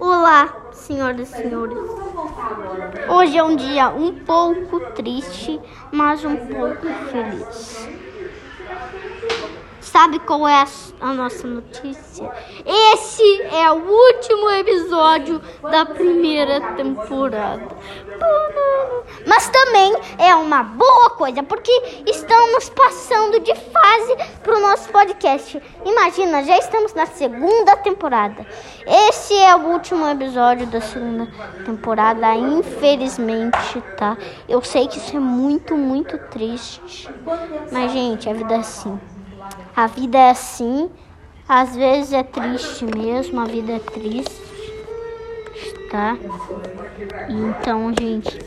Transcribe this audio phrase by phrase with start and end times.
[0.00, 1.76] Olá, senhoras e senhores.
[3.08, 7.88] Hoje é um dia um pouco triste, mas um pouco feliz.
[9.80, 10.64] Sabe qual é
[11.00, 12.30] a, nossa notícia?
[12.64, 17.66] Esse é o último episódio da primeira temporada.
[19.26, 21.70] Mas também é uma boa coisa, porque
[22.06, 25.62] estamos passando de fase para o nosso podcast.
[25.84, 28.46] Imagina, já estamos na segunda temporada.
[28.86, 31.28] Esse é o último episódio da segunda
[31.64, 34.16] temporada, infelizmente, tá?
[34.48, 37.08] Eu sei que isso é muito, muito triste.
[37.70, 39.00] Mas, gente, a vida é assim.
[39.76, 40.90] A vida é assim.
[41.48, 44.42] Às vezes é triste mesmo, a vida é triste,
[45.90, 46.14] tá?
[47.30, 48.38] Então, gente,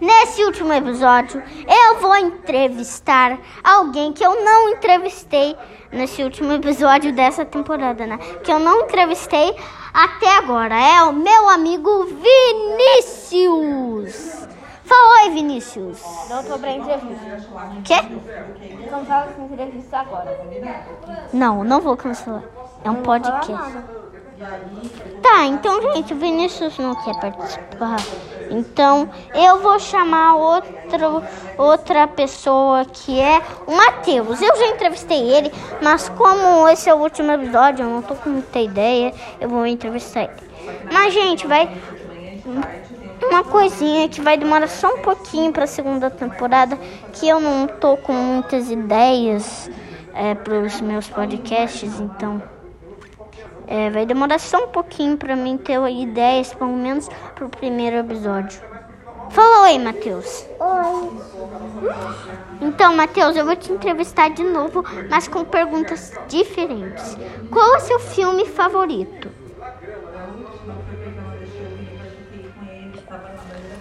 [0.00, 5.56] nesse último episódio eu vou entrevistar alguém que eu não entrevistei
[5.92, 8.16] nesse último episódio dessa temporada, né?
[8.42, 9.54] Que eu não entrevistei
[9.92, 10.74] até agora.
[10.74, 12.04] É o meu amigo
[13.04, 14.40] Vinícius.
[14.84, 16.02] Fala oi, Vinícius.
[16.28, 17.46] Não tô pra entrevista.
[17.84, 17.94] Quê?
[18.90, 20.36] Cancela essa entrevista agora.
[21.32, 22.42] Não, não vou cancelar.
[22.82, 23.72] É um podcast.
[25.22, 27.98] Tá, então, gente, o Vinícius não quer participar.
[28.50, 31.22] Então, eu vou chamar outro,
[31.56, 34.42] outra pessoa que é o Matheus.
[34.42, 38.30] Eu já entrevistei ele, mas como esse é o último episódio, eu não tô com
[38.30, 40.50] muita ideia, eu vou entrevistar ele.
[40.92, 41.70] Mas, gente, vai
[43.22, 46.76] uma coisinha que vai demorar só um pouquinho para a segunda temporada,
[47.12, 49.70] que eu não tô com muitas ideias
[50.14, 52.42] é, para os meus podcasts, então
[53.70, 57.98] é, vai demorar só um pouquinho para mim ter ideias, pelo menos para o primeiro
[57.98, 58.60] episódio.
[59.30, 60.44] Fala oi, Matheus.
[60.58, 61.10] Oi.
[62.60, 67.16] Então, Matheus, eu vou te entrevistar de novo, mas com perguntas diferentes.
[67.48, 69.30] Qual é o seu filme favorito?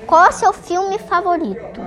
[0.06, 1.82] Qual é o seu filme favorito?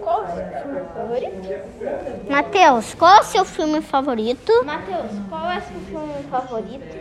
[0.00, 2.24] Qual é o seu filme favorito?
[2.30, 4.64] Matheus, qual é o seu filme favorito?
[4.64, 6.96] Matheus, qual é o seu filme favorito?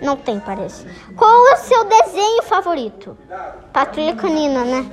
[0.00, 0.86] Não tem, parece.
[1.16, 3.18] Qual é o seu desenho favorito?
[3.72, 4.86] Patrulha Canina, né?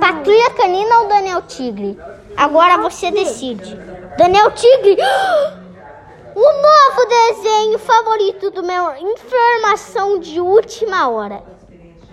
[0.00, 1.98] Patrulha Canina ou Daniel Tigre?
[2.36, 3.76] Agora você decide.
[4.16, 4.96] Daniel Tigre!
[6.36, 8.96] O novo desenho favorito do meu.
[8.96, 11.44] Informação de última hora.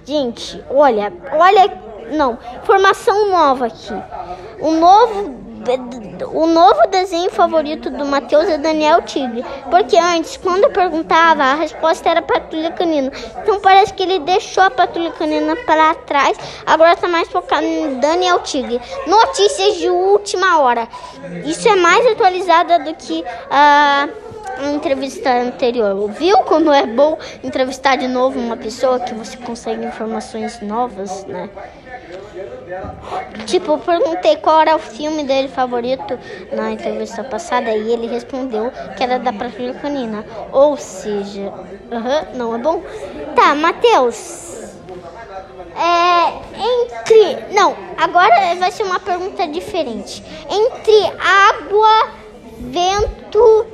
[0.06, 1.68] Gente, olha, olha,
[2.12, 3.94] não, informação nova aqui.
[4.60, 5.36] O novo,
[6.34, 9.44] o novo desenho favorito do Matheus é Daniel Tigre.
[9.70, 13.12] Porque antes, quando eu perguntava, a resposta era Patrulha Canina.
[13.42, 16.38] Então parece que ele deixou a Patrulha Canina para trás.
[16.66, 18.80] Agora está mais focado em Daniel Tigre.
[19.08, 20.88] Notícias de última hora.
[21.46, 24.08] Isso é mais atualizada do que a
[24.70, 26.10] entrevista anterior.
[26.12, 31.50] Viu como é bom entrevistar de novo uma pessoa que você consegue informações novas, né?
[33.46, 36.18] Tipo, eu perguntei qual era o filme dele favorito
[36.52, 40.26] na entrevista passada e ele respondeu que era da Patrulha Canina.
[40.52, 42.82] Ou seja, uh -huh, não é bom?
[43.36, 44.52] Tá, Matheus.
[45.76, 47.54] É, entre.
[47.54, 50.24] Não, agora vai ser uma pergunta diferente.
[50.50, 52.12] Entre água,
[52.60, 53.66] vento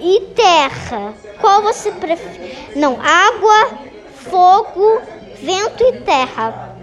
[0.00, 1.14] e terra.
[1.40, 2.70] Qual você prefere?
[2.76, 3.78] Não, água,
[4.14, 5.00] fogo,
[5.40, 6.73] vento e terra.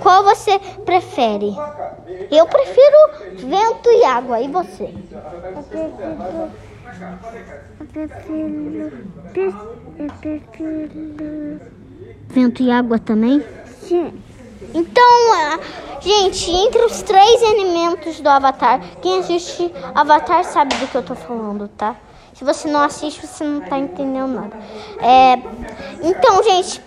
[0.00, 1.54] Qual você prefere?
[2.30, 4.40] Eu prefiro vento e água.
[4.40, 4.94] E você?
[5.56, 6.50] Eu prefiro.
[7.78, 8.92] Eu prefiro.
[9.98, 11.60] Eu prefiro.
[12.28, 13.44] Vento e água também?
[13.80, 14.12] Sim.
[14.74, 15.58] Então,
[16.00, 21.14] gente, entre os três elementos do Avatar, quem assiste Avatar sabe do que eu tô
[21.14, 21.96] falando, tá?
[22.34, 24.56] Se você não assiste, você não tá entendendo nada.
[25.00, 25.38] É,
[26.02, 26.82] então, gente,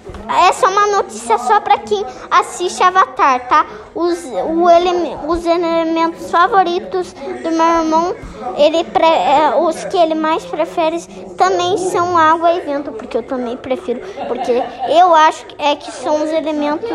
[0.47, 3.65] essa é uma notícia só para quem assiste Avatar, tá?
[3.93, 8.15] Os, o ele, os elementos favoritos do meu irmão,
[8.57, 10.99] ele pre, é, os que ele mais prefere
[11.37, 15.91] também são água e vento, porque eu também prefiro, porque eu acho que é que
[15.91, 16.89] são os elementos,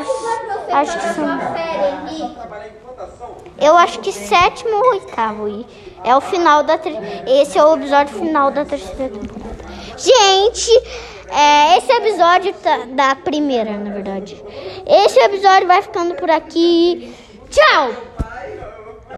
[0.72, 1.28] acho que são
[3.60, 5.48] eu acho que sétimo ou oitavo.
[5.48, 5.66] E
[6.04, 6.78] é o final da.
[7.26, 9.64] Esse é o episódio final da terceira temporada.
[9.96, 10.70] Gente,
[11.30, 14.42] é, esse episódio tá, da primeira, na verdade.
[14.86, 17.14] Esse episódio vai ficando por aqui.
[17.50, 18.17] Tchau!